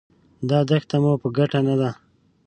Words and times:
دا 0.49 0.59
دښته 0.69 0.97
مو 1.03 1.13
په 1.21 1.27
ګټه 1.37 1.59
نه 1.67 1.75
ده. 1.81 1.89